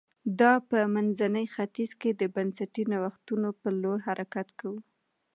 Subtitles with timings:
[0.39, 4.73] دا په منځني ختیځ کې د بنسټي نوښتونو په لور حرکت و